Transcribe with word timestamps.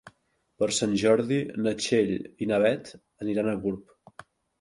Per 0.61 0.67
Sant 0.77 0.93
Jordi 1.01 1.37
na 1.65 1.73
Txell 1.81 2.13
i 2.45 2.47
na 2.53 2.59
Beth 2.63 2.89
aniran 3.27 3.51
a 3.53 3.55
Gurb. 3.67 4.25